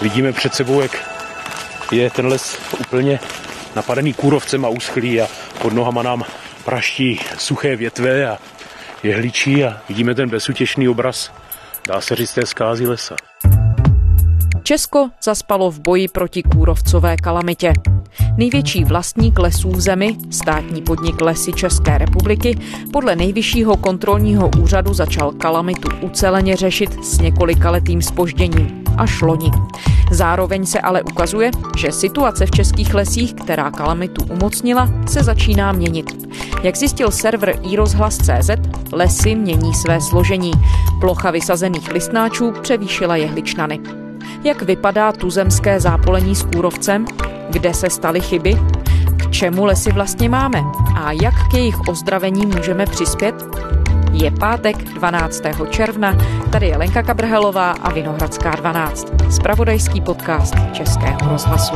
[0.00, 1.20] Vidíme před sebou, jak
[1.92, 3.20] je ten les úplně
[3.76, 5.28] napadený kůrovcem a uschlý a
[5.62, 6.24] pod nohama nám
[6.64, 8.38] praští suché větve a
[9.02, 11.32] jehličí a vidíme ten bezutěšný obraz,
[11.88, 13.16] dá se říct, té zkázy lesa.
[14.62, 17.72] Česko zaspalo v boji proti kůrovcové kalamitě.
[18.36, 22.58] Největší vlastník lesů v zemi, státní podnik Lesy České republiky,
[22.92, 29.50] podle nejvyššího kontrolního úřadu začal kalamitu uceleně řešit s několika letým spožděním až loni.
[30.10, 36.28] Zároveň se ale ukazuje, že situace v českých lesích, která kalamitu umocnila, se začíná měnit.
[36.62, 38.50] Jak zjistil server iRozhlas.cz,
[38.92, 40.52] lesy mění své složení.
[41.00, 43.80] Plocha vysazených listnáčů převýšila jehličnany.
[44.44, 47.04] Jak vypadá tuzemské zápolení s kůrovcem?
[47.50, 48.58] Kde se staly chyby?
[49.16, 50.62] K čemu lesy vlastně máme?
[50.94, 53.34] A jak k jejich ozdravení můžeme přispět?
[54.12, 55.42] Je pátek 12.
[55.70, 56.16] června,
[56.52, 61.74] tady je Lenka Kabrhelová a Vinohradská 12, spravodajský podcast Českého rozhlasu.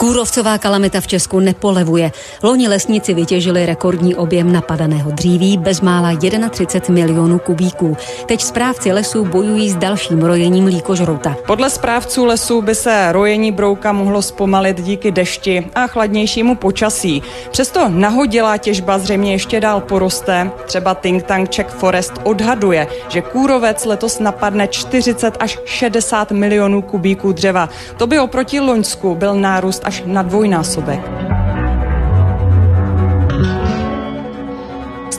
[0.00, 2.12] Kůrovcová kalamita v Česku nepolevuje.
[2.42, 6.10] Loni lesníci vytěžili rekordní objem napadaného dříví bezmála
[6.50, 7.96] 31 milionů kubíků.
[8.26, 11.36] Teď správci lesů bojují s dalším rojením líkožrouta.
[11.46, 17.22] Podle správců lesů by se rojení brouka mohlo zpomalit díky dešti a chladnějšímu počasí.
[17.50, 20.50] Přesto nahodilá těžba zřejmě ještě dál poroste.
[20.66, 27.32] Třeba think tank Czech Forest odhaduje, že kůrovec letos napadne 40 až 60 milionů kubíků
[27.32, 27.68] dřeva.
[27.96, 31.02] To by oproti Loňsku byl nárůst až na dvojnásobek.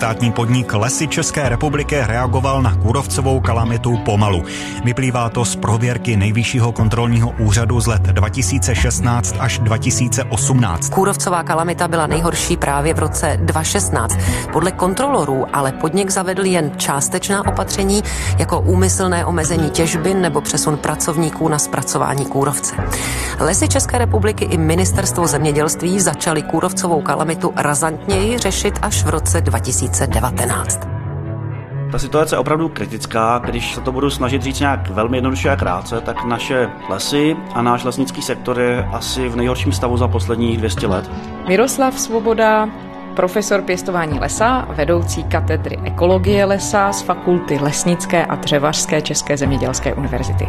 [0.01, 4.43] Státní podnik Lesy České republiky reagoval na kůrovcovou kalamitu pomalu.
[4.83, 10.89] Vyplývá to z prověrky nejvyššího kontrolního úřadu z let 2016 až 2018.
[10.89, 14.17] Kůrovcová kalamita byla nejhorší právě v roce 2016.
[14.53, 18.03] Podle kontrolorů ale podnik zavedl jen částečná opatření
[18.37, 22.75] jako úmyslné omezení těžby nebo přesun pracovníků na zpracování kůrovce.
[23.39, 29.90] Lesy České republiky i ministerstvo zemědělství začaly kůrovcovou kalamitu razantněji řešit až v roce 2000.
[29.91, 30.87] 2019.
[31.91, 33.41] Ta situace je opravdu kritická.
[33.45, 37.61] Když se to budu snažit říct nějak velmi jednoduše a krátce, tak naše lesy a
[37.61, 41.11] náš lesnický sektor je asi v nejhorším stavu za posledních 200 let.
[41.47, 42.69] Miroslav Svoboda,
[43.15, 50.47] profesor pěstování lesa, vedoucí katedry ekologie lesa z Fakulty lesnické a dřevařské České zemědělské univerzity.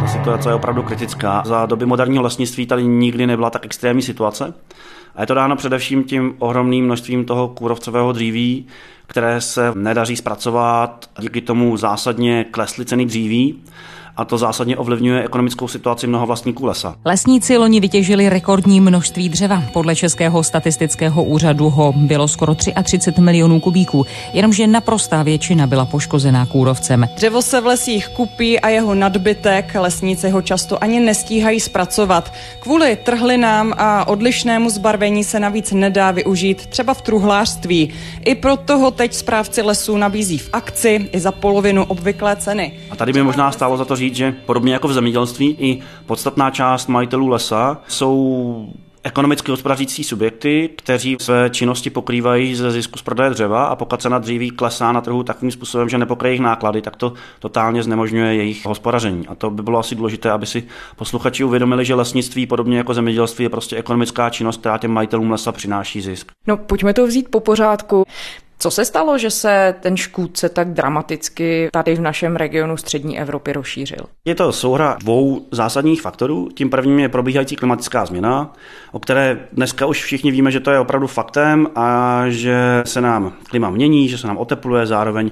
[0.00, 1.42] Ta situace je opravdu kritická.
[1.46, 4.54] Za doby moderního lesnictví tady nikdy nebyla tak extrémní situace.
[5.16, 8.66] A je to dáno především tím ohromným množstvím toho kůrovcového dříví,
[9.06, 13.62] které se nedaří zpracovat, díky tomu zásadně klesly ceny dříví
[14.20, 16.94] a to zásadně ovlivňuje ekonomickou situaci mnoha vlastníků lesa.
[17.04, 19.62] Lesníci loni vytěžili rekordní množství dřeva.
[19.72, 26.46] Podle Českého statistického úřadu ho bylo skoro 33 milionů kubíků, jenomže naprostá většina byla poškozená
[26.46, 27.08] kůrovcem.
[27.14, 32.32] Dřevo se v lesích kupí a jeho nadbytek lesníci ho často ani nestíhají zpracovat.
[32.60, 37.90] Kvůli trhlinám a odlišnému zbarvení se navíc nedá využít třeba v truhlářství.
[38.24, 42.72] I proto ho teď správci lesů nabízí v akci i za polovinu obvyklé ceny.
[42.90, 46.50] A tady by možná stálo za to říct, že podobně jako v zemědělství i podstatná
[46.50, 48.68] část majitelů lesa jsou
[49.02, 54.18] ekonomicky hospodařící subjekty, kteří své činnosti pokrývají ze zisku z prodeje dřeva a pokud cena
[54.18, 58.66] dříví klesá na trhu takovým způsobem, že nepokryje jejich náklady, tak to totálně znemožňuje jejich
[58.66, 59.28] hospodaření.
[59.28, 60.64] A to by bylo asi důležité, aby si
[60.96, 65.52] posluchači uvědomili, že lesnictví, podobně jako zemědělství, je prostě ekonomická činnost, která těm majitelům lesa
[65.52, 66.32] přináší zisk.
[66.46, 68.04] No, pojďme to vzít po pořádku.
[68.62, 73.52] Co se stalo, že se ten škůdce tak dramaticky tady v našem regionu střední Evropy
[73.52, 74.06] rozšířil?
[74.24, 76.48] Je to souhra dvou zásadních faktorů.
[76.54, 78.52] Tím prvním je probíhající klimatická změna,
[78.92, 83.32] o které dneska už všichni víme, že to je opravdu faktem a že se nám
[83.50, 85.30] klima mění, že se nám otepluje, zároveň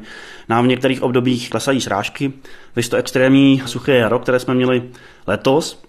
[0.48, 2.32] nám v některých obdobích klesají srážky.
[2.76, 4.82] Vy to extrémní suché jaro, které jsme měli
[5.26, 5.82] letos,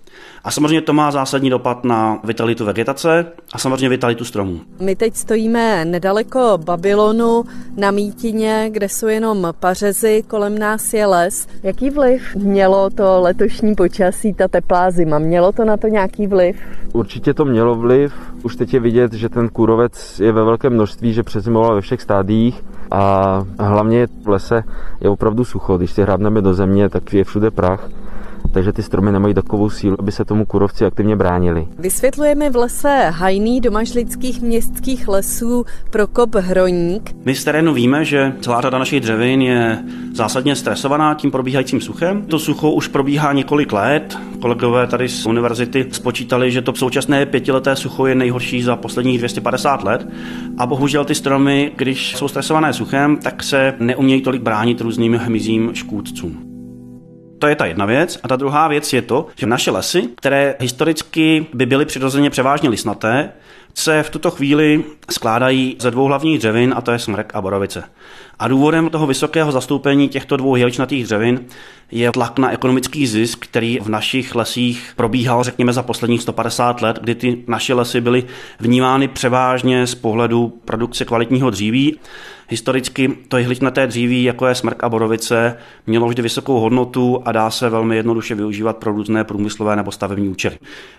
[0.43, 4.59] a samozřejmě to má zásadní dopad na vitalitu vegetace a samozřejmě vitalitu stromů.
[4.79, 7.43] My teď stojíme nedaleko Babylonu
[7.77, 11.47] na Mítině, kde jsou jenom pařezy, kolem nás je les.
[11.63, 15.19] Jaký vliv mělo to letošní počasí, ta teplá zima?
[15.19, 16.55] Mělo to na to nějaký vliv?
[16.93, 18.13] Určitě to mělo vliv.
[18.43, 22.01] Už teď je vidět, že ten kůrovec je ve velkém množství, že přezimoval ve všech
[22.01, 24.63] stádiích a hlavně v lese
[25.01, 25.77] je opravdu sucho.
[25.77, 27.89] Když si hrábneme do země, tak je všude prach
[28.51, 31.67] takže ty stromy nemají takovou sílu, aby se tomu kurovci aktivně bránili.
[31.79, 37.15] Vysvětlujeme v lese hajný domažlických městských lesů Prokop Hroník.
[37.25, 42.21] My z terénu víme, že celá řada našich dřevin je zásadně stresovaná tím probíhajícím suchem.
[42.21, 44.17] To sucho už probíhá několik let.
[44.41, 49.83] Kolegové tady z univerzity spočítali, že to současné pětileté sucho je nejhorší za posledních 250
[49.83, 50.07] let.
[50.57, 55.69] A bohužel ty stromy, když jsou stresované suchem, tak se neumějí tolik bránit různým hmyzím
[55.73, 56.48] škůdcům.
[57.39, 58.19] To je ta jedna věc.
[58.23, 62.69] A ta druhá věc je to, že naše lesy, které historicky by byly přirozeně převážně
[62.69, 63.31] lisnaté,
[63.73, 67.83] se v tuto chvíli skládají ze dvou hlavních dřevin, a to je smrk a borovice.
[68.39, 71.45] A důvodem toho vysokého zastoupení těchto dvou jeličnatých dřevin
[71.91, 76.99] je tlak na ekonomický zisk, který v našich lesích probíhal, řekněme, za posledních 150 let,
[77.01, 78.23] kdy ty naše lesy byly
[78.59, 81.99] vnímány převážně z pohledu produkce kvalitního dříví.
[82.49, 85.57] Historicky to jehličnaté dříví, jako je smrk a borovice,
[85.87, 90.29] mělo vždy vysokou hodnotu a dá se velmi jednoduše využívat pro různé průmyslové nebo stavební
[90.29, 90.57] účely.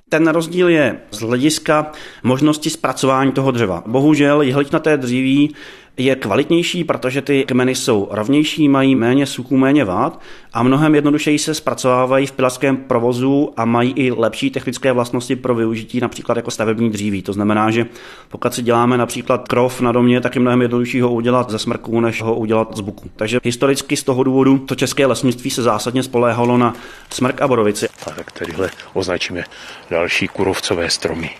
[0.08, 1.92] Ten rozdíl je z hlediska
[2.22, 3.82] možnosti zpracování toho dřeva.
[3.86, 5.54] Bohužel jehličnaté dříví
[5.96, 10.20] je kvalitnější, protože ty kmeny jsou rovnější, mají méně suchů, méně vád
[10.52, 15.54] a mnohem jednodušeji se zpracovávají v pilařském provozu a mají i lepší technické vlastnosti pro
[15.54, 17.22] využití například jako stavební dříví.
[17.22, 17.86] To znamená, že
[18.28, 22.00] pokud si děláme například krov na domě, tak je mnohem jednodušší ho udělat ze smrku,
[22.00, 23.10] než ho udělat z buku.
[23.16, 26.74] Takže historicky z toho důvodu to české lesnictví se zásadně spoléhalo na
[27.10, 27.88] smrk a borovici.
[28.06, 29.44] A tak tadyhle označíme
[29.90, 31.30] další kurovcové stromy.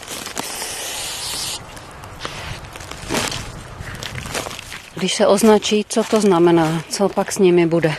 [4.95, 6.83] Když se označí, co to znamená?
[6.89, 7.95] Co pak s nimi bude?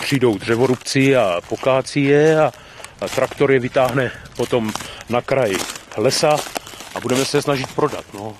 [0.00, 2.52] Přijdou dřevorubci a pokácí je a,
[3.00, 4.72] a traktor je vytáhne potom
[5.08, 5.56] na kraj
[5.96, 6.36] lesa
[6.94, 8.04] a budeme se snažit prodat.
[8.14, 8.36] No.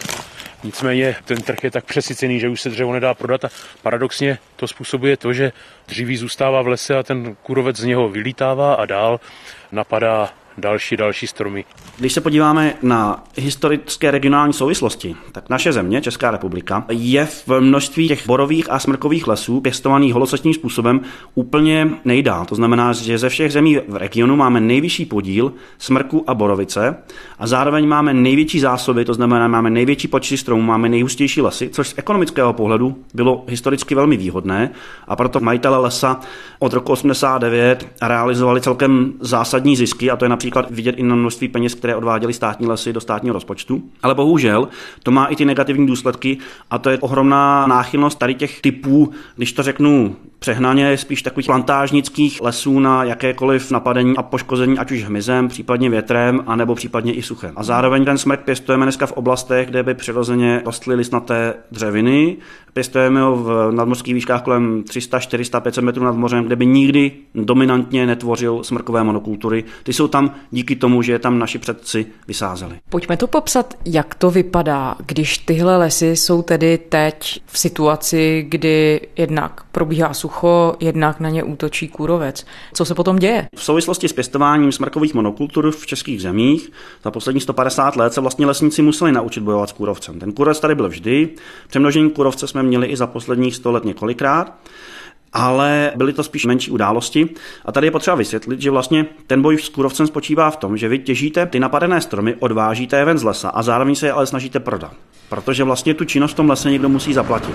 [0.69, 3.49] Nicméně ten trh je tak přesycený, že už se dřevo nedá prodat a
[3.83, 5.53] paradoxně to způsobuje to, že
[5.87, 9.21] dříví zůstává v lese a ten kurovec z něho vylítává a dál
[9.73, 11.65] napadá další, další stromy.
[11.99, 18.09] Když se podíváme na historické regionální souvislosti, tak naše země, Česká republika, je v množství
[18.09, 21.01] těch borových a smrkových lesů pěstovaných holocečním způsobem
[21.35, 22.45] úplně nejdál.
[22.45, 26.97] To znamená, že ze všech zemí v regionu máme nejvyšší podíl smrku a borovice
[27.39, 31.89] a zároveň máme největší zásoby, to znamená, máme největší počty stromů, máme nejhustější lesy, což
[31.89, 34.71] z ekonomického pohledu bylo historicky velmi výhodné
[35.09, 36.21] a proto majitele lesa
[36.59, 41.15] od roku 89 realizovali celkem zásadní zisky a to je například například vidět i na
[41.15, 43.83] množství peněz, které odváděly státní lesy do státního rozpočtu.
[44.03, 44.69] Ale bohužel
[45.03, 46.39] to má i ty negativní důsledky
[46.71, 52.41] a to je ohromná náchylnost tady těch typů, když to řeknu přehnaně, spíš takových plantážnických
[52.41, 57.53] lesů na jakékoliv napadení a poškození, ať už hmyzem, případně větrem, anebo případně i suchem.
[57.57, 62.37] A zároveň ten smrk pěstujeme dneska v oblastech, kde by přirozeně rostly listnaté dřeviny.
[62.73, 67.13] Pěstujeme ho v nadmořských výškách kolem 300, 400, 500 metrů nad mořem, kde by nikdy
[67.35, 69.65] dominantně netvořil smrkové monokultury.
[69.83, 72.75] Ty jsou tam díky tomu, že je tam naši předci vysázeli.
[72.91, 79.01] Pojďme to popsat, jak to vypadá, když tyhle lesy jsou tedy teď v situaci, kdy
[79.17, 82.47] jednak probíhá sucho, jednak na ně útočí kůrovec.
[82.75, 83.49] Co se potom děje?
[83.57, 86.71] V souvislosti s pěstováním smrkových monokultur v českých zemích
[87.05, 90.19] za poslední 150 let se vlastně lesníci museli naučit bojovat s kůrovcem.
[90.19, 91.29] Ten kůrovec tady byl vždy,
[91.69, 94.55] přemnožení kůrovce jsme měli i za posledních 100 let několikrát
[95.33, 97.29] ale byly to spíš menší události.
[97.65, 100.89] A tady je potřeba vysvětlit, že vlastně ten boj s kůrovcem spočívá v tom, že
[100.89, 104.27] vy těžíte ty napadené stromy, odvážíte je ven z lesa a zároveň se je ale
[104.27, 104.93] snažíte prodat.
[105.29, 107.55] Protože vlastně tu činnost v tom lese někdo musí zaplatit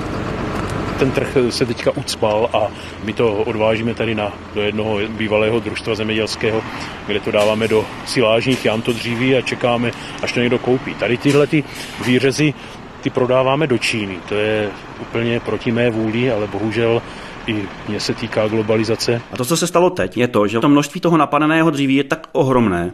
[1.03, 2.67] ten trh se teďka ucpal a
[3.03, 6.61] my to odvážíme tady na, do jednoho bývalého družstva zemědělského,
[7.07, 9.91] kde to dáváme do silážních jam to dříví a čekáme,
[10.21, 10.95] až to někdo koupí.
[10.95, 11.63] Tady tyhle ty
[12.05, 12.53] výřezy
[13.01, 14.17] ty prodáváme do Číny.
[14.29, 14.69] To je
[15.01, 17.01] úplně proti mé vůli, ale bohužel
[17.47, 19.21] i mě se týká globalizace.
[19.31, 22.03] A to, co se stalo teď, je to, že to množství toho napadeného dříví je
[22.03, 22.91] tak ohromné,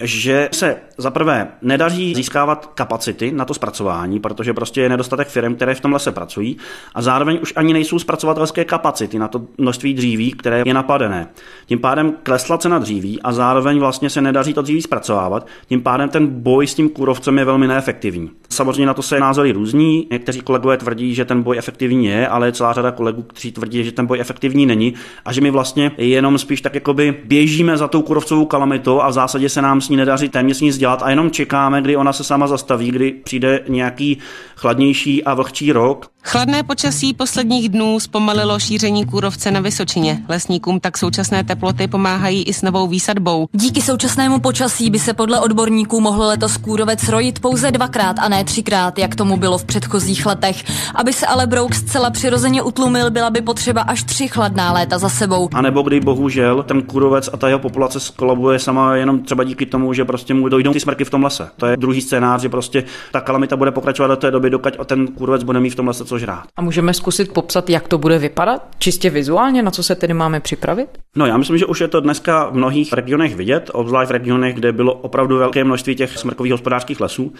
[0.00, 5.54] že se za prvé nedaří získávat kapacity na to zpracování, protože prostě je nedostatek firm,
[5.54, 6.56] které v tom lese pracují
[6.94, 11.28] a zároveň už ani nejsou zpracovatelské kapacity na to množství dříví, které je napadené.
[11.66, 16.08] Tím pádem klesla cena dříví a zároveň vlastně se nedaří to dříví zpracovávat, tím pádem
[16.08, 18.30] ten boj s tím kůrovcem je velmi neefektivní.
[18.48, 22.52] Samozřejmě na to se názory různí, někteří kolegové tvrdí, že ten boj efektivní je, ale
[22.52, 26.38] celá řada kolegů, kteří tvrdí, že ten boj efektivní není a že my vlastně jenom
[26.38, 29.96] spíš tak jakoby běžíme za tou kůrovcovou kalamitou a v zásadě se nám s ní
[29.96, 34.18] nedaří téměř nic dělat a jenom čekáme, kdy ona se sama zastaví, kdy přijde nějaký
[34.56, 36.10] chladnější a vlhčí rok.
[36.28, 40.22] Chladné počasí posledních dnů zpomalilo šíření kůrovce na Vysočině.
[40.28, 43.46] Lesníkům tak současné teploty pomáhají i s novou výsadbou.
[43.52, 48.44] Díky současnému počasí by se podle odborníků mohl letos kůrovec rojit pouze dvakrát a ne
[48.44, 50.64] třikrát, jak tomu bylo v předchozích letech.
[50.94, 55.08] Aby se ale brouk zcela přirozeně utlumil, byla by potřeba až tři chladná léta za
[55.08, 55.48] sebou.
[55.54, 59.66] A nebo kdy bohužel ten kůrovec a ta jeho populace skolabuje sama jenom třeba díky
[59.66, 61.48] tomu, že prostě mu dojdou ty smrky v tom lese.
[61.56, 65.06] To je druhý scénář, že prostě ta kalamita bude pokračovat do té doby, dokud ten
[65.06, 66.44] kůrovec bude mít v tom lese co žrát.
[66.56, 68.62] A můžeme zkusit popsat, jak to bude vypadat?
[68.78, 70.88] Čistě vizuálně, na co se tedy máme připravit?
[71.16, 74.54] No já myslím, že už je to dneska v mnohých regionech vidět, obzvlášť v regionech,
[74.54, 77.32] kde bylo opravdu velké množství těch smrkových hospodářských lesů.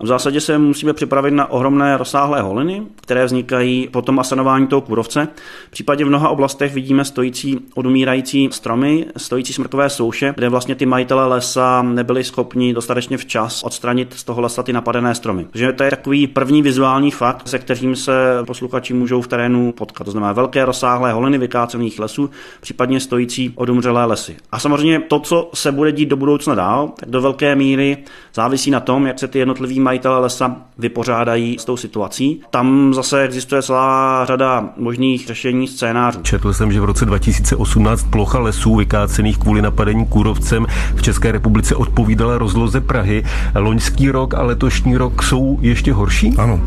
[0.00, 4.66] A v zásadě se musíme připravit na ohromné rozsáhlé holiny, které vznikají po tom asanování
[4.66, 5.28] toho kůrovce.
[5.68, 10.86] V případě v mnoha oblastech vidíme stojící odumírající stromy, stojící smrkové souše, kde vlastně ty
[10.86, 15.46] majitele lesa nebyli schopni dostatečně včas odstranit z toho lesa ty napadené stromy.
[15.50, 20.04] Takže to je takový první vizuální fakt, se kterým se posluchači můžou v terénu potkat.
[20.04, 24.36] To znamená velké rozsáhlé holiny vykácených lesů, případně stojící odumřelé lesy.
[24.52, 27.96] A samozřejmě to, co se bude dít do budoucna dál, tak do velké míry
[28.34, 32.40] závisí na tom, jak se ty jednotliví majitele lesa vypořádají s tou situací.
[32.50, 36.22] Tam zase existuje celá řada možných řešení scénářů.
[36.22, 40.66] Četl jsem, že v roce 2018 plocha lesů vykácených kvůli napadení kůrovcem
[40.96, 43.24] v České republice odpovídala rozloze Prahy.
[43.54, 46.34] Loňský rok a letošní rok jsou ještě horší?
[46.38, 46.60] Ano.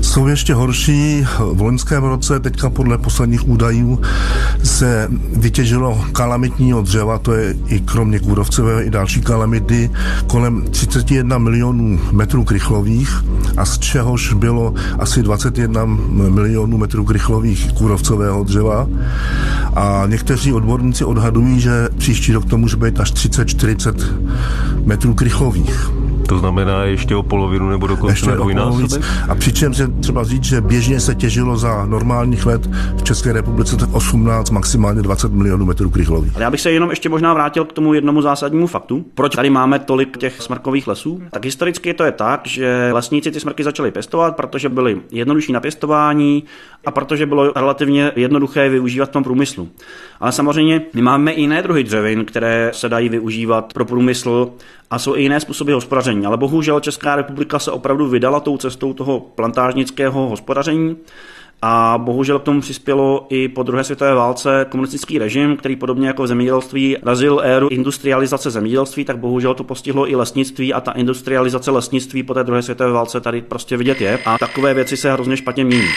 [0.00, 1.26] Jsou ještě horší.
[1.52, 4.00] V loňském roce, teďka podle posledních údajů,
[4.62, 9.90] se vytěžilo kalamitního dřeva, to je i kromě kůrovcové i další kalamity,
[10.26, 13.24] kolem 31 milionů metrů krychlových
[13.56, 18.88] a z čehož bylo asi 21 milionů metrů krychlových kůrovcového dřeva.
[19.74, 23.94] A někteří odborníci odhadují, že příští rok to může být až 30-40
[24.84, 25.90] metrů krychlových.
[26.30, 29.02] To znamená ještě o polovinu nebo dokonce na dvojnásobek?
[29.28, 33.76] A přičemž je třeba říct, že běžně se těžilo za normálních let v České republice
[33.76, 36.34] tak 18, maximálně 20 milionů metrů krychlových.
[36.34, 39.04] Ale já bych se jenom ještě možná vrátil k tomu jednomu zásadnímu faktu.
[39.14, 41.22] Proč tady máme tolik těch smrkových lesů?
[41.30, 45.60] Tak historicky to je tak, že lesníci ty smrky začali pěstovat, protože byly jednodušší na
[45.60, 46.44] pěstování
[46.86, 49.68] a protože bylo relativně jednoduché využívat v tom průmyslu.
[50.20, 54.50] Ale samozřejmě my máme i jiné druhy dřevin, které se dají využívat pro průmysl
[54.90, 56.26] a jsou i jiné způsoby hospodaření.
[56.26, 60.96] Ale bohužel Česká republika se opravdu vydala tou cestou toho plantážnického hospodaření.
[61.62, 66.22] A bohužel k tomu přispělo i po druhé světové válce komunistický režim, který podobně jako
[66.22, 71.70] v zemědělství razil éru industrializace zemědělství, tak bohužel to postihlo i lesnictví a ta industrializace
[71.70, 74.18] lesnictví po té druhé světové válce tady prostě vidět je.
[74.24, 75.88] A takové věci se hrozně špatně mění.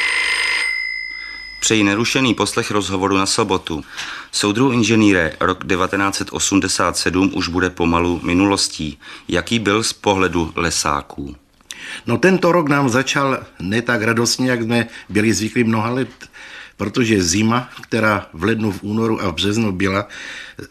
[1.63, 3.83] Přeji nerušený poslech rozhovoru na sobotu.
[4.31, 8.99] Soudru inženýre, rok 1987 už bude pomalu minulostí.
[9.27, 11.35] Jaký byl z pohledu lesáků?
[12.07, 16.29] No tento rok nám začal ne tak radostně, jak jsme byli zvyklí mnoha let,
[16.77, 20.07] protože zima, která v lednu, v únoru a v březnu byla,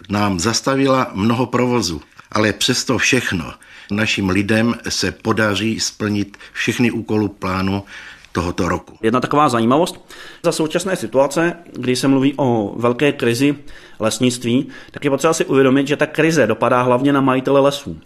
[0.08, 2.02] nám zastavila mnoho provozu.
[2.32, 3.54] Ale přesto všechno
[3.90, 7.84] našim lidem se podaří splnit všechny úkoly plánu
[8.32, 8.96] tohoto roku.
[9.02, 10.08] Jedna taková zajímavost.
[10.42, 13.54] Za současné situace, kdy se mluví o velké krizi
[14.00, 18.00] lesnictví, tak je potřeba si uvědomit, že ta krize dopadá hlavně na majitele lesů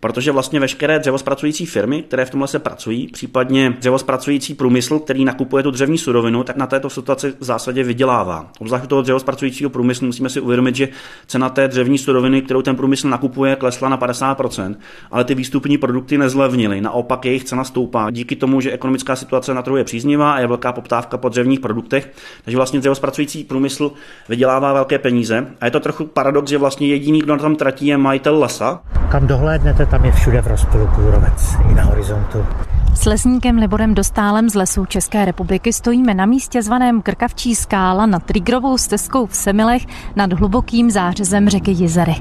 [0.00, 5.62] protože vlastně veškeré dřevospracující firmy, které v tomhle se pracují, případně dřevospracující průmysl, který nakupuje
[5.62, 8.50] tu dřevní surovinu, tak na této situaci v zásadě vydělává.
[8.58, 10.88] Obzvlášť toho dřevospracujícího průmyslu musíme si uvědomit, že
[11.26, 14.74] cena té dřevní suroviny, kterou ten průmysl nakupuje, klesla na 50%,
[15.10, 19.62] ale ty výstupní produkty nezlevnily, naopak jejich cena stoupá díky tomu, že ekonomická situace na
[19.62, 22.12] trhu je příznivá a je velká poptávka po dřevních produktech,
[22.44, 23.92] takže vlastně dřevospracující průmysl
[24.28, 25.46] vydělává velké peníze.
[25.60, 28.82] A je to trochu paradox, že vlastně jediný, kdo na tom tratí, je majitel lesa.
[29.10, 32.46] Kam dohlédnete, tam je všude v rozpělu kůrovec i na horizontu.
[32.94, 38.22] S lesníkem Liborem Dostálem z lesů České republiky stojíme na místě zvaném Krkavčí skála nad
[38.22, 39.82] Trigrovou stezkou v Semilech
[40.16, 42.14] nad hlubokým zářezem řeky Jizery.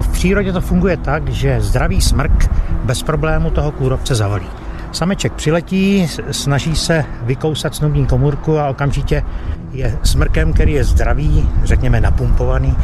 [0.00, 2.50] V přírodě to funguje tak, že zdravý smrk
[2.84, 4.46] bez problému toho kůrovce zavalí.
[4.92, 9.22] Sameček přiletí, snaží se vykousat snubní komůrku a okamžitě
[9.72, 12.76] je smrkem, který je zdravý, řekněme napumpovaný,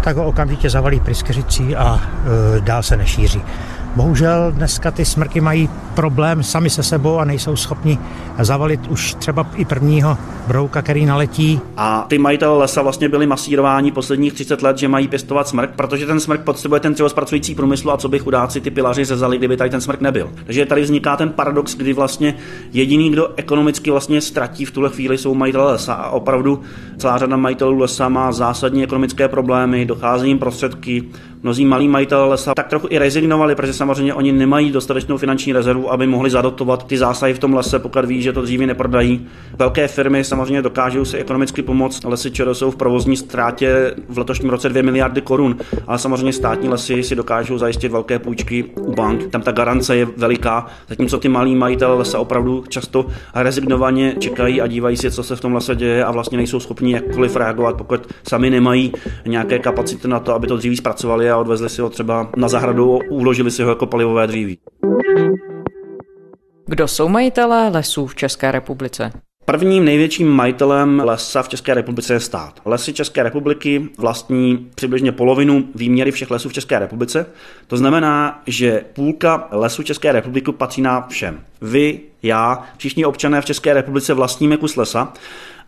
[0.00, 2.00] tak ho okamžitě zavalí pryskyřicí a
[2.56, 3.42] e, dál se nešíří.
[3.96, 7.98] Bohužel dneska ty smrky mají problém sami se sebou a nejsou schopni
[8.40, 10.18] zavalit už třeba i prvního
[10.48, 11.60] brouka, který naletí.
[11.76, 16.06] A ty majitele lesa vlastně byli masírováni posledních 30 let, že mají pěstovat smrk, protože
[16.06, 19.56] ten smrk potřebuje ten třeba zpracující průmysl a co by chudáci ty pilaři řezali, kdyby
[19.56, 20.30] tady ten smrk nebyl.
[20.44, 22.34] Takže tady vzniká ten paradox, kdy vlastně
[22.72, 26.62] jediný, kdo ekonomicky vlastně ztratí v tuhle chvíli, jsou majitele lesa a opravdu
[26.96, 31.04] celá řada majitelů lesa má zásadní ekonomické problémy, dochází jim prostředky,
[31.42, 35.92] mnozí malí majitelé lesa tak trochu i rezignovali, protože samozřejmě oni nemají dostatečnou finanční rezervu,
[35.92, 39.26] aby mohli zadotovat ty zásahy v tom lese, pokud ví, že to dříví neprodají.
[39.58, 42.04] Velké firmy samozřejmě dokážou si ekonomicky pomoct.
[42.04, 45.56] Lesy ČR jsou v provozní ztrátě v letošním roce 2 miliardy korun,
[45.86, 49.26] ale samozřejmě státní lesy si dokážou zajistit velké půjčky u bank.
[49.26, 54.66] Tam ta garance je veliká, zatímco ty malí majitelé lesa opravdu často rezignovaně čekají a
[54.66, 58.06] dívají si, co se v tom lese děje a vlastně nejsou schopni jakkoliv reagovat, pokud
[58.28, 58.92] sami nemají
[59.26, 62.98] nějaké kapacity na to, aby to dříví zpracovali a odvezli si ho třeba na zahradu,
[63.10, 64.58] uložili si ho jako palivové dříví.
[66.66, 69.12] Kdo jsou majitelé lesů v České republice?
[69.44, 72.60] Prvním největším majitelem lesa v České republice je stát.
[72.64, 77.26] Lesy České republiky vlastní přibližně polovinu výměry všech lesů v České republice.
[77.66, 81.40] To znamená, že půlka lesů České republiky patří nám všem.
[81.60, 85.12] Vy, já, všichni občané v České republice vlastníme kus lesa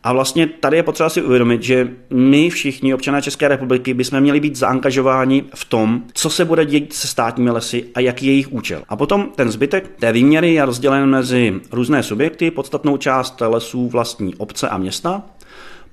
[0.02, 4.40] a vlastně tady je potřeba si uvědomit, že my všichni občané České republiky bychom měli
[4.40, 8.52] být zaangažováni v tom, co se bude dít se státními lesy a jaký je jejich
[8.52, 8.82] účel.
[8.88, 14.34] A potom ten zbytek té výměry je rozdělen mezi různé subjekty, podstatnou část lesů vlastní
[14.34, 15.22] obce a města,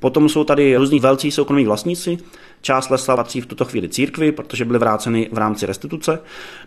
[0.01, 2.17] Potom jsou tady různí velcí soukromí vlastníci,
[2.61, 6.19] Část lesa patří v tuto chvíli církvi, protože byly vráceny v rámci restituce.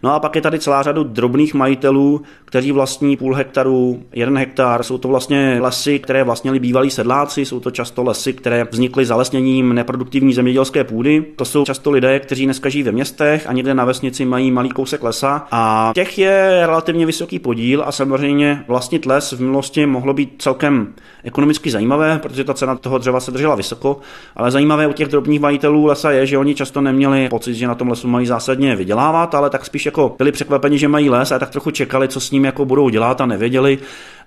[0.02, 4.82] No a pak je tady celá řadu drobných majitelů, kteří vlastní půl hektaru, jeden hektar.
[4.82, 9.74] Jsou to vlastně lesy, které vlastnili bývalí sedláci, jsou to často lesy, které vznikly zalesněním
[9.74, 11.24] neproduktivní zemědělské půdy.
[11.36, 14.68] To jsou často lidé, kteří dneska žijí ve městech a někde na vesnici mají malý
[14.68, 15.46] kousek lesa.
[15.50, 20.94] A těch je relativně vysoký podíl a samozřejmě vlastnit les v minulosti mohlo být celkem
[21.24, 24.00] ekonomicky zajímavé, protože ta cena toho dřeva se držela vysoko,
[24.36, 27.74] ale zajímavé u těch drobných majitelů lesa je, že oni často neměli pocit, že na
[27.74, 31.38] tom lesu mají zásadně vydělávat, ale tak spíš jako byli překvapeni, že mají les a
[31.38, 33.78] tak trochu čekali, co s ním jako budou dělat a nevěděli.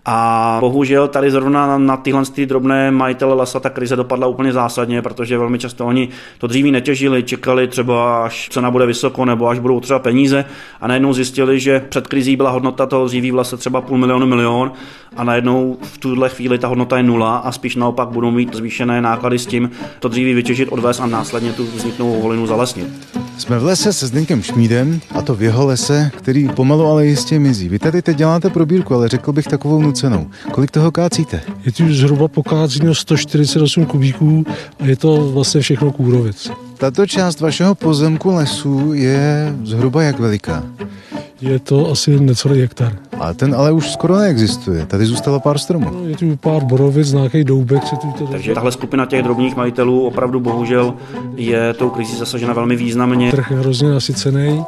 [0.09, 5.01] A bohužel tady zrovna na, tyhle ty drobné majitele lesa ta krize dopadla úplně zásadně,
[5.01, 9.59] protože velmi často oni to dříví netěžili, čekali třeba až cena bude vysoko nebo až
[9.59, 10.45] budou třeba peníze
[10.81, 14.27] a najednou zjistili, že před krizí byla hodnota toho dříví v lese třeba půl milionu
[14.27, 14.71] milion
[15.17, 19.01] a najednou v tuhle chvíli ta hodnota je nula a spíš naopak budou mít zvýšené
[19.01, 22.87] náklady s tím to dříví vytěžit, odvést a následně tu vzniknou volinu zalesnit.
[23.37, 27.39] Jsme v lese se Zdeňkem Šmídem, a to v jeho lese, který pomalu ale jistě
[27.39, 27.69] mizí.
[27.69, 30.27] Vy tady teď děláte probírku, ale řekl bych takovou nucenou.
[30.51, 31.41] Kolik toho kácíte?
[31.65, 34.45] Je tu zhruba pokácíno 148 kubíků
[34.79, 36.51] a je to vlastně všechno kůrovic.
[36.77, 40.63] Tato část vašeho pozemku lesů je zhruba jak veliká?
[41.41, 42.93] Je to asi necelý hektar.
[43.19, 44.85] A ten ale už skoro neexistuje.
[44.85, 45.89] Tady zůstalo pár stromů.
[45.93, 47.87] No, je tu pár borovic, nějaký doubek.
[47.87, 50.93] Se tu to Takže tahle skupina těch drobných majitelů opravdu bohužel
[51.35, 53.31] je tou krizí zasažena velmi významně.
[53.31, 54.65] Trh je hrozně nasycený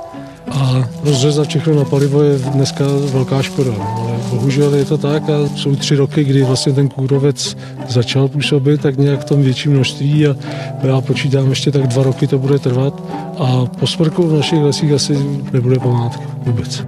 [0.52, 3.72] a rozřezat všechno na palivo je dneska velká škoda.
[3.78, 7.58] No, ale bohužel je to tak a jsou tři roky, kdy vlastně ten kůrovec
[7.88, 10.36] začal působit tak nějak v tom větším množství a
[10.84, 13.04] já počítám ještě tak dva roky to bude trvat
[13.38, 15.18] a po smrku v našich lesích asi
[15.52, 16.84] nebude památky vůbec.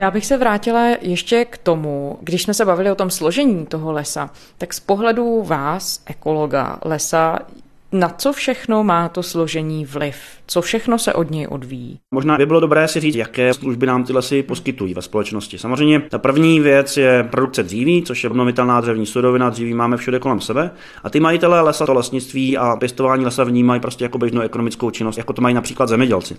[0.00, 3.92] Já bych se vrátila ještě k tomu, když jsme se bavili o tom složení toho
[3.92, 7.38] lesa, tak z pohledu vás, ekologa lesa,
[7.98, 10.16] na co všechno má to složení vliv?
[10.46, 11.98] Co všechno se od něj odvíjí?
[12.14, 15.58] Možná by bylo dobré si říct, jaké služby nám ty lesy poskytují ve společnosti.
[15.58, 20.18] Samozřejmě ta první věc je produkce dříví, což je obnovitelná dřevní surovina, dříví máme všude
[20.18, 20.70] kolem sebe.
[21.04, 25.18] A ty majitelé lesa, to lesnictví a pěstování lesa vnímají prostě jako běžnou ekonomickou činnost,
[25.18, 26.36] jako to mají například zemědělci.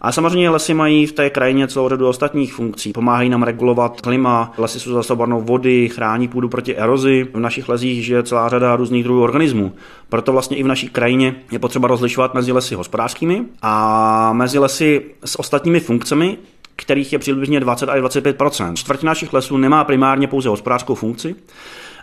[0.00, 2.92] A samozřejmě lesy mají v té krajině celou řadu ostatních funkcí.
[2.92, 7.26] Pomáhají nám regulovat klima, lesy jsou zásobárnou vody, chrání půdu proti erozi.
[7.34, 9.72] V našich lesích žije celá řada různých druhů organismů.
[10.08, 15.02] Proto vlastně i v naší krajině je potřeba rozlišovat mezi lesy hospodářskými a mezi lesy
[15.24, 16.38] s ostatními funkcemi,
[16.76, 21.34] kterých je přibližně 20 až 25% Čtvrtina našich lesů nemá primárně pouze hospodářskou funkci,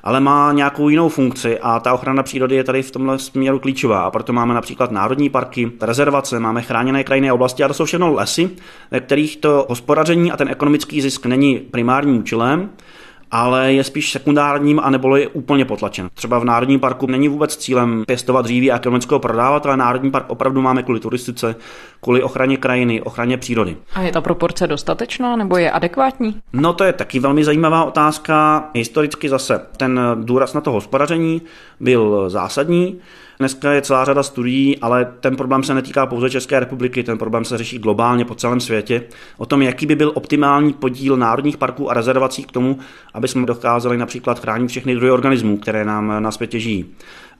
[0.04, 4.02] ale má nějakou jinou funkci a ta ochrana přírody je tady v tomhle směru klíčová.
[4.02, 8.14] A proto máme například národní parky, rezervace, máme chráněné krajinné oblasti a to jsou všechno
[8.14, 8.50] lesy,
[8.92, 12.70] ve kterých to hospodaření a ten ekonomický zisk není primárním účelem,
[13.32, 16.10] ale je spíš sekundárním a nebo je úplně potlačen.
[16.14, 20.26] Třeba v Národním parku není vůbec cílem pěstovat dříví a ekonomického prodávat, ale Národní park
[20.28, 21.56] opravdu máme kvůli turistice,
[22.02, 23.78] kvůli ochraně krajiny, ochraně přírody.
[23.94, 26.36] A je ta proporce dostatečná nebo je adekvátní?
[26.54, 28.70] No to je taky velmi zajímavá otázka.
[28.74, 31.42] Historicky zase ten důraz na to hospodaření
[31.80, 33.00] byl zásadní.
[33.40, 37.46] Dneska je celá řada studií, ale ten problém se netýká pouze České republiky, ten problém
[37.46, 39.04] se řeší globálně po celém světě.
[39.38, 42.80] O tom, jaký by byl optimální podíl národních parků a rezervací k tomu,
[43.14, 46.86] aby jsme dokázali například chránit všechny druhy organismů, které nám na světě žijí.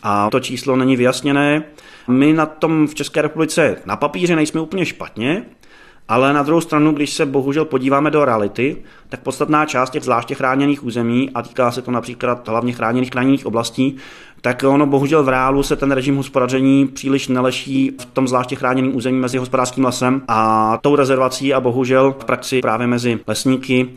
[0.04, 1.64] A to číslo není vyjasněné.
[2.08, 5.44] My na tom v České republice na papíře nejsme úplně špatně,
[6.08, 8.78] ale na druhou stranu, když se bohužel podíváme do reality,
[9.10, 13.46] tak podstatná část těch zvláště chráněných území, a týká se to například hlavně chráněných krajinných
[13.46, 13.98] oblastí,
[14.42, 18.96] tak ono bohužel v reálu se ten režim hospodaření příliš neleší v tom zvláště chráněném
[18.96, 23.90] území mezi hospodářským lesem a tou rezervací a bohužel v praxi právě mezi lesníky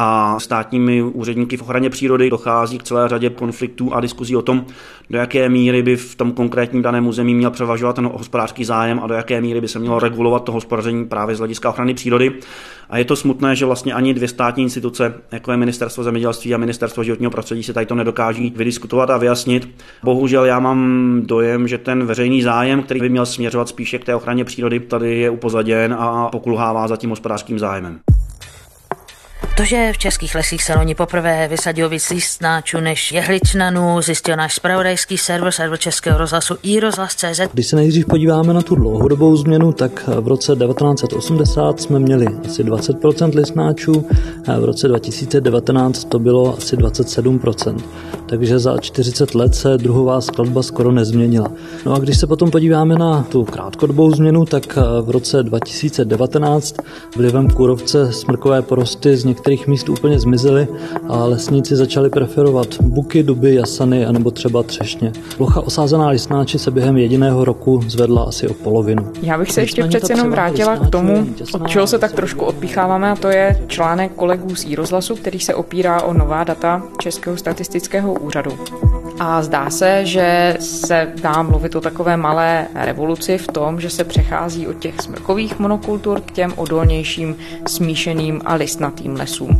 [0.00, 4.66] a státními úředníky v ochraně přírody dochází k celé řadě konfliktů a diskuzí o tom,
[5.10, 9.06] do jaké míry by v tom konkrétním daném území měl převažovat ten hospodářský zájem a
[9.06, 12.32] do jaké míry by se mělo regulovat to hospodaření právě z hlediska ochrany přírody.
[12.90, 16.58] A je to smutné, že vlastně ani dvě státní instituce, jako je Ministerstvo zemědělství a
[16.58, 19.68] Ministerstvo životního prostředí, se tady to nedokáží vydiskutovat a vyjasnit.
[20.04, 24.14] Bohužel já mám dojem, že ten veřejný zájem, který by měl směřovat spíše k té
[24.14, 28.00] ochraně přírody, tady je upozaděn a pokulhává za tím hospodářským zájmem.
[29.58, 34.54] To, že v českých lesích se loni poprvé vysadilo víc listnáčů než jehličnanů, zjistil náš
[34.54, 37.40] spravodajský server, server Českého rozhlasu iRozhlas.cz.
[37.52, 42.64] Když se nejdřív podíváme na tu dlouhodobou změnu, tak v roce 1980 jsme měli asi
[42.64, 44.06] 20% listnáčů,
[44.46, 47.76] a v roce 2019 to bylo asi 27%.
[48.26, 51.52] Takže za 40 let se druhová skladba skoro nezměnila.
[51.86, 56.76] No a když se potom podíváme na tu krátkodobou změnu, tak v roce 2019
[57.16, 60.68] vlivem kůrovce smrkové porosty z některých některých míst úplně zmizely
[61.08, 65.12] a lesníci začali preferovat buky, duby, jasany anebo třeba třešně.
[65.36, 69.12] Plocha osázená listnáči se během jediného roku zvedla asi o polovinu.
[69.22, 73.10] Já bych se ještě přece jenom vrátila k tomu, od čeho se tak trošku odpicháváme,
[73.10, 78.12] a to je článek kolegů z rozhlasu, který se opírá o nová data Českého statistického
[78.12, 78.50] úřadu.
[79.20, 84.04] A zdá se, že se dá mluvit o takové malé revoluci v tom, že se
[84.04, 89.58] přechází od těch smrkových monokultur k těm odolnějším smíšeným a listnatým lesům.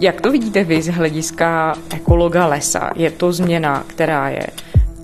[0.00, 2.90] Jak to vidíte vy z hlediska ekologa lesa?
[2.96, 4.46] Je to změna, která je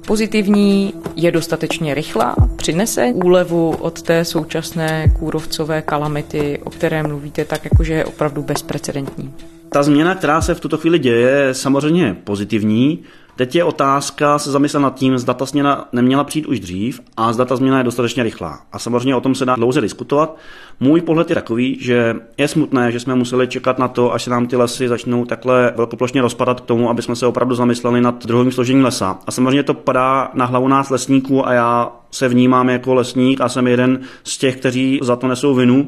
[0.06, 7.64] pozitivní, je dostatečně rychlá, přinese úlevu od té současné kůrovcové kalamity, o které mluvíte, tak
[7.64, 9.34] jakože je opravdu bezprecedentní?
[9.68, 13.02] Ta změna, která se v tuto chvíli děje, je samozřejmě pozitivní,
[13.36, 17.32] Teď je otázka se zamyslet nad tím, zda ta změna neměla přijít už dřív a
[17.32, 18.60] zda ta změna je dostatečně rychlá.
[18.72, 20.36] A samozřejmě o tom se dá dlouze diskutovat.
[20.80, 24.30] Můj pohled je takový, že je smutné, že jsme museli čekat na to, až se
[24.30, 28.26] nám ty lesy začnou takhle velkoplošně rozpadat k tomu, aby jsme se opravdu zamysleli nad
[28.26, 29.18] druhým složením lesa.
[29.26, 33.48] A samozřejmě to padá na hlavu nás lesníků a já se vnímám jako lesník a
[33.48, 35.86] jsem jeden z těch, kteří za to nesou vinu,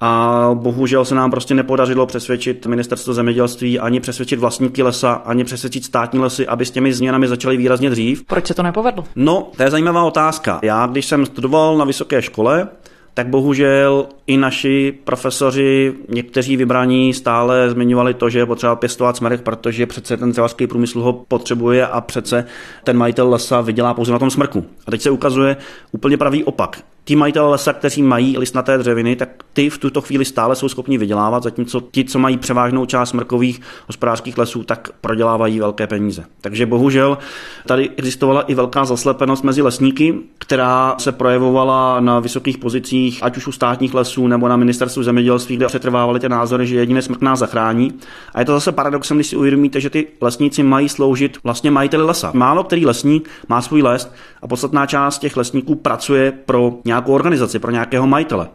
[0.00, 5.84] a bohužel se nám prostě nepodařilo přesvědčit ministerstvo zemědělství ani přesvědčit vlastníky lesa, ani přesvědčit
[5.84, 8.24] státní lesy, aby s těmi změnami začaly výrazně dřív.
[8.24, 9.04] Proč se to nepovedlo?
[9.16, 10.60] No, to je zajímavá otázka.
[10.62, 12.68] Já, když jsem studoval na vysoké škole,
[13.14, 19.42] tak bohužel i naši profesoři, někteří vybraní, stále zmiňovali to, že je potřeba pěstovat smrk,
[19.42, 22.44] protože přece ten dřevařský průmysl ho potřebuje a přece
[22.84, 24.64] ten majitel lesa vydělá pouze na tom smrku.
[24.86, 25.56] A teď se ukazuje
[25.92, 30.24] úplně pravý opak ti majitelé lesa, kteří mají listnaté dřeviny, tak ty v tuto chvíli
[30.24, 35.60] stále jsou schopni vydělávat, zatímco ti, co mají převážnou část mrkových hospodářských lesů, tak prodělávají
[35.60, 36.24] velké peníze.
[36.40, 37.18] Takže bohužel
[37.66, 43.46] tady existovala i velká zaslepenost mezi lesníky, která se projevovala na vysokých pozicích, ať už
[43.46, 47.38] u státních lesů nebo na ministerstvu zemědělství, kde přetrvávaly ty názory, že jediné smrk nás
[47.38, 47.94] zachrání.
[48.34, 52.04] A je to zase paradoxem, když si uvědomíte, že ty lesníci mají sloužit vlastně majiteli
[52.04, 52.30] lesa.
[52.34, 57.58] Málo který lesník má svůj les a podstatná část těch lesníků pracuje pro nějakou organizaci,
[57.58, 58.48] pro nějakého majitele.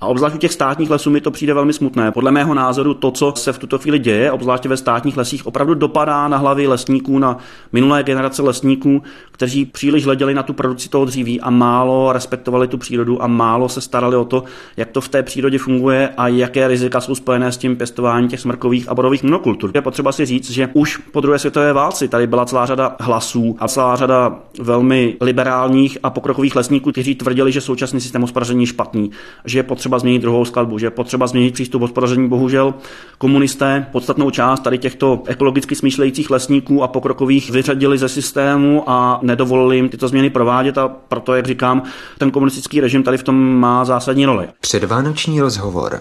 [0.00, 2.12] A obzvlášť u těch státních lesů mi to přijde velmi smutné.
[2.12, 5.74] Podle mého názoru to, co se v tuto chvíli děje, obzvláště ve státních lesích, opravdu
[5.74, 7.38] dopadá na hlavy lesníků, na
[7.72, 12.78] minulé generace lesníků, kteří příliš hleděli na tu produkci toho dříví a málo respektovali tu
[12.78, 14.44] přírodu a málo se starali o to,
[14.76, 18.40] jak to v té přírodě funguje a jaké rizika jsou spojené s tím pěstováním těch
[18.40, 19.70] smrkových a borových monokultur.
[19.74, 23.56] Je potřeba si říct, že už po druhé světové válce tady byla celá řada hlasů
[23.58, 28.66] a celá řada velmi liberálních a pokrokových lesníků, kteří tvrdili, že současný systém hospodaření je
[28.66, 29.10] špatný,
[29.44, 32.28] že je potřeba potřeba změnit druhou skladbu, že je potřeba změnit přístup hospodaření.
[32.28, 32.74] Bohužel
[33.18, 39.76] komunisté podstatnou část tady těchto ekologicky smýšlejících lesníků a pokrokových vyřadili ze systému a nedovolili
[39.76, 41.82] jim tyto změny provádět a proto, jak říkám,
[42.18, 44.48] ten komunistický režim tady v tom má zásadní roli.
[44.60, 46.00] Předvánoční rozhovor.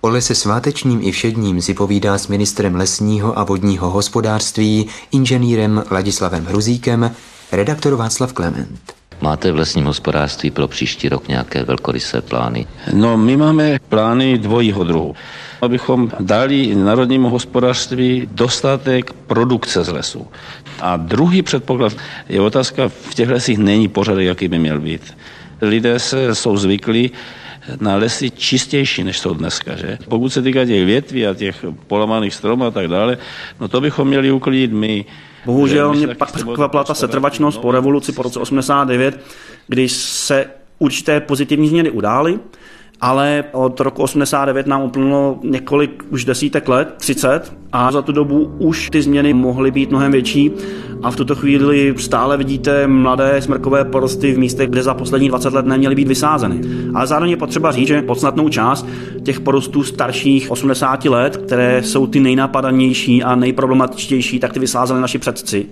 [0.00, 6.44] O lese svátečním i všedním si povídá s ministrem lesního a vodního hospodářství, inženýrem Ladislavem
[6.44, 7.10] Hruzíkem,
[7.52, 9.03] redaktor Václav Klement.
[9.20, 12.66] Máte v lesním hospodářství pro příští rok nějaké velkorysé plány?
[12.92, 15.14] No, my máme plány dvojího druhu.
[15.62, 20.26] Abychom dali národnímu hospodářství dostatek produkce z lesů.
[20.80, 21.92] A druhý předpoklad
[22.28, 25.16] je otázka, v těch lesích není pořadek, jaký by měl být.
[25.62, 27.10] Lidé se jsou zvyklí
[27.80, 29.76] na lesy čistější, než jsou dneska.
[29.76, 29.98] Že?
[30.08, 33.18] Pokud se týká těch větví a těch polamaných stromů a tak dále,
[33.60, 35.04] no to bychom měli uklidit my.
[35.46, 39.20] Bohužel mě pak překvapila ta setrvačnost po revoluci po roce 89,
[39.68, 40.46] když se
[40.78, 42.38] určité pozitivní změny udály,
[43.04, 48.52] ale od roku 89 nám uplynulo několik už desítek let, 30, a za tu dobu
[48.58, 50.52] už ty změny mohly být mnohem větší
[51.02, 55.52] a v tuto chvíli stále vidíte mladé smrkové porosty v místech, kde za poslední 20
[55.52, 56.60] let neměly být vysázeny.
[56.94, 58.86] Ale zároveň je potřeba říct, že podstatnou část
[59.22, 65.18] těch porostů starších 80 let, které jsou ty nejnapadanější a nejproblematičtější, tak ty vysázeli naši
[65.18, 65.66] předci.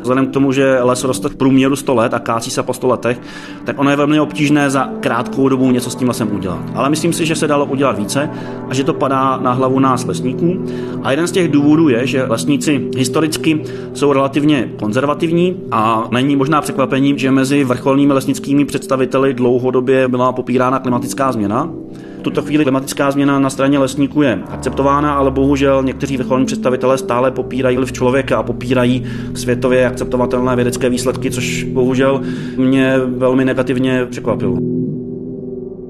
[0.00, 2.86] Vzhledem k tomu, že les roste v průměru 100 let a kácí se po 100
[2.88, 3.20] letech,
[3.64, 6.67] tak ono je velmi obtížné za krátkou dobu něco s tím lesem udělat.
[6.74, 8.30] Ale myslím si, že se dalo udělat více
[8.68, 10.64] a že to padá na hlavu nás lesníků.
[11.02, 13.62] A jeden z těch důvodů je, že lesníci historicky
[13.94, 20.78] jsou relativně konzervativní a není možná překvapením, že mezi vrcholnými lesnickými představiteli dlouhodobě byla popírána
[20.78, 21.70] klimatická změna.
[22.18, 26.98] V tuto chvíli klimatická změna na straně lesníků je akceptována, ale bohužel někteří vrcholní představitelé
[26.98, 29.04] stále popírají vliv člověka a popírají
[29.34, 32.20] světově akceptovatelné vědecké výsledky, což bohužel
[32.56, 34.87] mě velmi negativně překvapilo.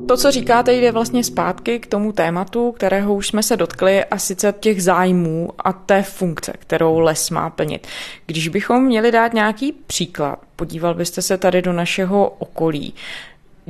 [0.09, 4.18] To, co říkáte, jde vlastně zpátky k tomu tématu, kterého už jsme se dotkli, a
[4.18, 7.87] sice těch zájmů a té funkce, kterou les má plnit.
[8.27, 12.94] Když bychom měli dát nějaký příklad, podíval byste se tady do našeho okolí.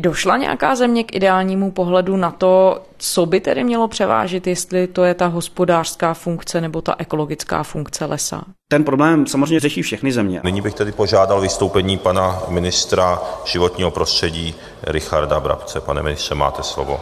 [0.01, 5.05] Došla nějaká země k ideálnímu pohledu na to, co by tedy mělo převážit, jestli to
[5.05, 8.45] je ta hospodářská funkce nebo ta ekologická funkce lesa?
[8.69, 10.41] Ten problém samozřejmě řeší všechny země.
[10.45, 15.81] Nyní bych tedy požádal vystoupení pana ministra životního prostředí Richarda Brabce.
[15.81, 17.01] Pane ministře, máte slovo.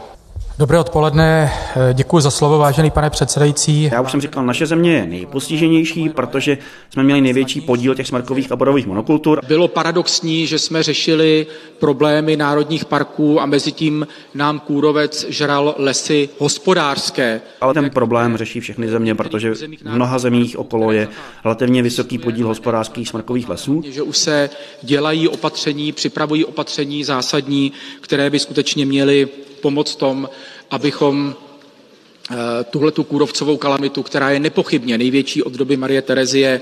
[0.58, 1.52] Dobré odpoledne,
[1.92, 3.82] děkuji za slovo, vážený pane předsedající.
[3.82, 6.58] Já už jsem říkal, naše země je nejpostiženější, protože
[6.90, 9.40] jsme měli největší podíl těch smrkových a borových monokultur.
[9.48, 11.46] Bylo paradoxní, že jsme řešili
[11.78, 17.40] problémy národních parků a mezi tím nám kůrovec žral lesy hospodářské.
[17.60, 21.08] Ale ten problém řeší všechny země, protože v mnoha zemích okolo je
[21.44, 23.82] relativně vysoký podíl hospodářských smrkových lesů.
[23.86, 24.50] Že už se
[24.82, 30.28] dělají opatření, připravují opatření zásadní, které by skutečně měly pomoct tom,
[30.70, 31.34] abychom
[32.70, 36.60] tuhle tu kůrovcovou kalamitu, která je nepochybně největší od doby Marie Terezie,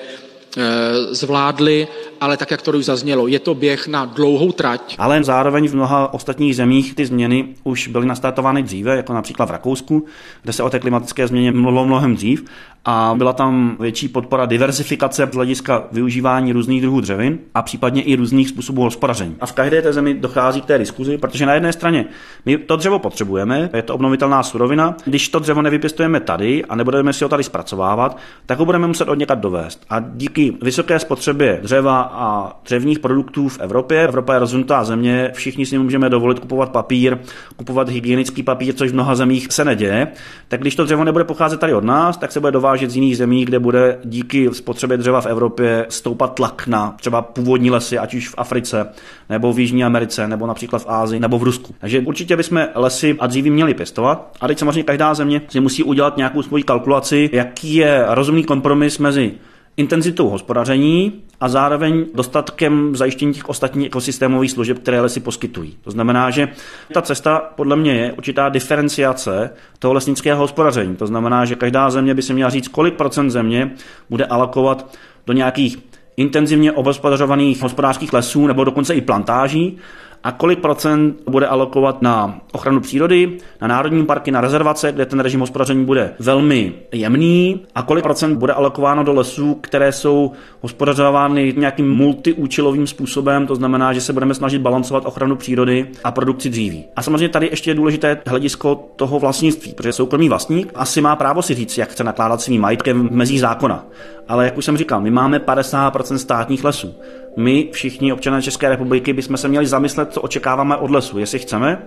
[1.10, 1.88] zvládli,
[2.24, 4.94] ale tak, jak to už zaznělo, je to běh na dlouhou trať.
[4.98, 9.50] Ale zároveň v mnoha ostatních zemích ty změny už byly nastartovány dříve, jako například v
[9.50, 10.04] Rakousku,
[10.42, 12.44] kde se o té klimatické změně mluvilo mnohem dřív
[12.84, 18.16] a byla tam větší podpora diversifikace z hlediska využívání různých druhů dřevin a případně i
[18.16, 19.36] různých způsobů hospodaření.
[19.40, 22.04] A v každé té zemi dochází k té diskuzi, protože na jedné straně
[22.46, 24.96] my to dřevo potřebujeme, je to obnovitelná surovina.
[25.04, 29.08] Když to dřevo nevypěstujeme tady a nebudeme si ho tady zpracovávat, tak ho budeme muset
[29.08, 29.84] od někad dovést.
[29.90, 35.66] A díky vysoké spotřebě dřeva a dřevních produktů v Evropě, Evropa je rozvinutá země, všichni
[35.66, 37.18] si můžeme dovolit kupovat papír,
[37.56, 40.08] kupovat hygienický papír, což v mnoha zemích se neděje.
[40.48, 43.16] Tak když to dřevo nebude pocházet tady od nás, tak se bude dovážet z jiných
[43.16, 48.14] zemí, kde bude díky spotřebě dřeva v Evropě stoupat tlak na třeba původní lesy, ať
[48.14, 48.88] už v Africe,
[49.28, 51.74] nebo v Jižní Americe, nebo například v Ázii, nebo v Rusku.
[51.78, 54.36] Takže určitě bychom lesy a dříví měli pěstovat.
[54.40, 58.98] A teď samozřejmě každá země si musí udělat nějakou svoji kalkulaci, jaký je rozumný kompromis
[58.98, 59.32] mezi
[59.76, 65.76] intenzitou hospodaření a zároveň dostatkem zajištění těch ostatních ekosystémových služeb, které lesy poskytují.
[65.82, 66.48] To znamená, že
[66.92, 70.96] ta cesta podle mě je určitá diferenciace toho lesnického hospodaření.
[70.96, 73.70] To znamená, že každá země by si měla říct, kolik procent země
[74.10, 74.94] bude alokovat
[75.26, 75.78] do nějakých
[76.16, 79.78] intenzivně obhospodařovaných hospodářských lesů nebo dokonce i plantáží
[80.24, 85.20] a kolik procent bude alokovat na ochranu přírody, na národní parky, na rezervace, kde ten
[85.20, 91.54] režim hospodaření bude velmi jemný a kolik procent bude alokováno do lesů, které jsou hospodařovány
[91.56, 96.84] nějakým multiúčelovým způsobem, to znamená, že se budeme snažit balancovat ochranu přírody a produkci dříví.
[96.96, 101.42] A samozřejmě tady ještě je důležité hledisko toho vlastnictví, protože soukromý vlastník asi má právo
[101.42, 103.86] si říct, jak chce nakládat svým majetkem v mezích zákona.
[104.28, 106.94] Ale jak už jsem říkal, my máme 50% státních lesů
[107.36, 111.18] my všichni občané České republiky bychom se měli zamyslet, co očekáváme od lesu.
[111.18, 111.82] Jestli chceme,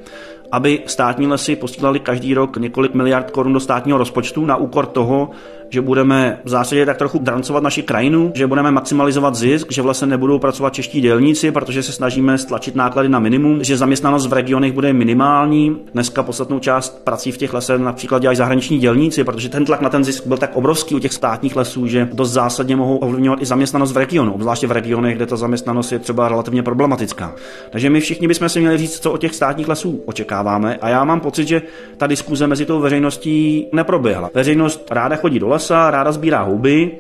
[0.52, 5.30] aby státní lesy posílali každý rok několik miliard korun do státního rozpočtu na úkor toho,
[5.69, 9.86] že budeme v zásadě tak trochu drancovat naši krajinu, že budeme maximalizovat zisk, že v
[9.86, 14.34] lese nebudou pracovat čeští dělníci, protože se snažíme stlačit náklady na minimum, že zaměstnanost v
[14.34, 15.77] regionech bude minimální.
[15.93, 19.89] Dneska podstatnou část prací v těch lesech například dělají zahraniční dělníci, protože ten tlak na
[19.89, 23.45] ten zisk byl tak obrovský u těch státních lesů, že dost zásadně mohou ovlivňovat i
[23.45, 27.36] zaměstnanost v regionu, obzvláště v regionech, kde ta zaměstnanost je třeba relativně problematická.
[27.69, 30.77] Takže my všichni bychom si měli říct, co od těch státních lesů očekáváme.
[30.82, 31.62] A já mám pocit, že
[31.97, 34.30] ta diskuze mezi tou veřejností neproběhla.
[34.34, 36.91] Veřejnost ráda chodí do lesa, ráda sbírá houby,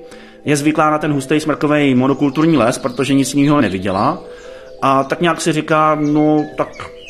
[0.45, 4.23] je zvyklá na ten hustý smrkový monokulturní les, protože nic jiného neviděla.
[4.81, 6.69] A tak nějak si říká, no tak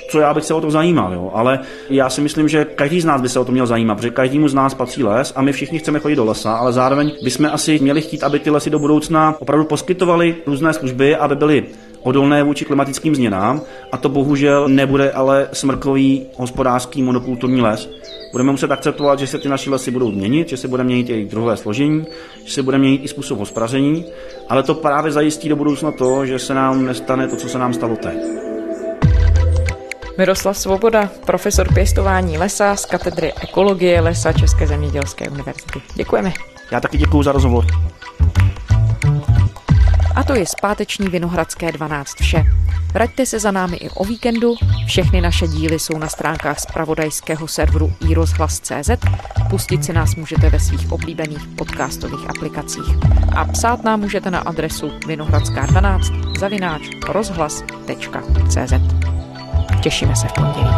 [0.09, 1.31] co já bych se o to zajímal, jo?
[1.33, 4.09] ale já si myslím, že každý z nás by se o to měl zajímat, protože
[4.09, 7.49] každému z nás patří les a my všichni chceme chodit do lesa, ale zároveň bychom
[7.51, 11.65] asi měli chtít, aby ty lesy do budoucna opravdu poskytovaly různé služby, aby byly
[12.07, 17.89] odolné vůči klimatickým změnám a to bohužel nebude ale smrkový hospodářský monokulturní les.
[18.31, 21.29] Budeme muset akceptovat, že se ty naše lesy budou měnit, že se bude měnit jejich
[21.29, 22.05] druhové složení,
[22.45, 24.05] že se bude měnit i způsob hospodaření,
[24.49, 27.73] ale to právě zajistí do budoucna to, že se nám nestane to, co se nám
[27.73, 28.17] stalo teď.
[30.17, 35.81] Miroslav Svoboda, profesor pěstování lesa z katedry ekologie lesa České zemědělské univerzity.
[35.95, 36.33] Děkujeme.
[36.71, 37.65] Já taky děkuji za rozhovor.
[40.17, 42.43] A to je zpáteční Vinohradské 12 vše.
[42.93, 44.55] Vraťte se za námi i o víkendu.
[44.85, 48.89] Všechny naše díly jsou na stránkách zpravodajského serveru iRozhlas.cz.
[49.49, 52.95] Pustit si nás můžete ve svých oblíbených podcastových aplikacích.
[53.35, 58.73] A psát nám můžete na adresu vinohradská12 zavináč rozhlas.cz.
[59.81, 60.75] Těšíme se v pondělí.